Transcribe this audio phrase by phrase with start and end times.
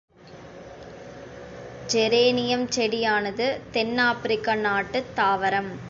[1.87, 5.71] Geranium செடியானது தென் ஆப்பிரிக்க நாட்டுத் தாவரம்.